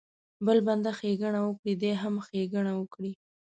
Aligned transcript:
بل 0.45 0.57
بنده 0.67 0.91
ښېګڼه 0.99 1.41
وکړي 1.45 1.73
دی 1.81 1.91
هم 2.01 2.15
ښېګڼه 2.27 2.73
وکړي. 2.75 3.11